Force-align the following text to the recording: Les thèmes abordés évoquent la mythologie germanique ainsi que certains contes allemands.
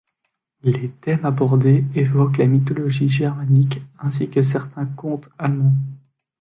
Les 0.63 0.89
thèmes 0.99 1.23
abordés 1.27 1.83
évoquent 1.93 2.37
la 2.39 2.47
mythologie 2.47 3.07
germanique 3.07 3.81
ainsi 3.99 4.31
que 4.31 4.41
certains 4.41 4.87
contes 4.87 5.29
allemands. 5.37 5.75